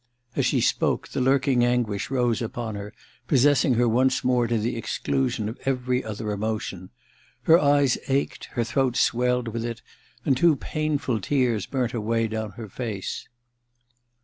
.'As 0.35 0.47
she 0.47 0.61
spoke, 0.61 1.09
the 1.09 1.21
lurking 1.21 1.63
anguish 1.63 2.09
rose 2.09 2.41
upon 2.41 2.73
her, 2.73 2.91
pos 3.27 3.41
sessing 3.41 3.75
her 3.75 3.87
once 3.87 4.23
more 4.23 4.47
to 4.47 4.57
the 4.57 4.75
exclusion 4.75 5.47
of 5.47 5.59
every 5.63 6.03
other 6.03 6.31
emotion. 6.31 6.89
Her 7.43 7.59
eyes 7.59 7.99
ached, 8.07 8.45
her 8.55 8.63
throat 8.63 8.95
swelled 8.95 9.49
with 9.49 9.63
it, 9.63 9.83
and 10.25 10.35
two 10.35 10.55
painful 10.55 11.21
tears 11.21 11.67
ran 11.71 12.29
down 12.31 12.53
her 12.53 12.67
face. 12.67 13.27